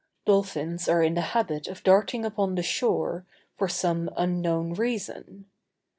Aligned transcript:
Dolphins 0.25 0.89
are 0.89 1.03
in 1.03 1.13
the 1.13 1.21
habit 1.21 1.67
of 1.67 1.83
darting 1.83 2.25
upon 2.25 2.55
the 2.55 2.63
shore, 2.63 3.23
for 3.55 3.67
some 3.67 4.09
unknown 4.17 4.73
reason. 4.73 5.45